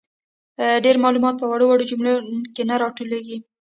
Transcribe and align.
ډیر 0.83 0.95
معلومات 1.03 1.35
په 1.37 1.45
وړو 1.51 1.65
وړو 1.67 1.89
جملو 1.91 2.13
کي 2.55 2.63
نه 2.69 2.75
راټولیږي. 2.83 3.37